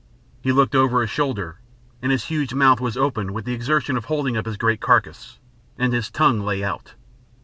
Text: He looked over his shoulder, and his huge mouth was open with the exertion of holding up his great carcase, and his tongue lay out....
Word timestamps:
He 0.41 0.51
looked 0.51 0.73
over 0.73 1.01
his 1.01 1.11
shoulder, 1.11 1.59
and 2.01 2.11
his 2.11 2.23
huge 2.25 2.55
mouth 2.55 2.79
was 2.81 2.97
open 2.97 3.33
with 3.33 3.45
the 3.45 3.53
exertion 3.53 3.95
of 3.97 4.05
holding 4.05 4.35
up 4.35 4.47
his 4.47 4.57
great 4.57 4.81
carcase, 4.81 5.37
and 5.77 5.93
his 5.93 6.09
tongue 6.09 6.39
lay 6.39 6.63
out.... 6.63 6.95